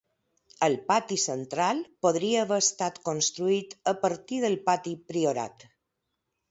El 0.67 0.77
pati 0.87 1.17
central 1.23 1.83
podria 2.07 2.39
haver 2.45 2.59
estat 2.65 2.99
construït 3.11 3.77
a 3.93 3.95
partir 4.07 4.43
del 4.47 4.61
pati 4.71 4.97
priorat. 5.13 5.71